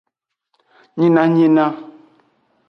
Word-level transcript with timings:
Nyinanyina. 0.97 1.65